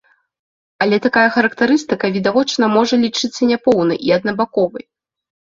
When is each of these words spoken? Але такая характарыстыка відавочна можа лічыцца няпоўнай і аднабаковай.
Але 0.85 0.97
такая 1.05 1.25
характарыстыка 1.35 2.05
відавочна 2.15 2.71
можа 2.79 2.95
лічыцца 3.05 3.41
няпоўнай 3.51 3.97
і 4.09 4.15
аднабаковай. 4.17 4.85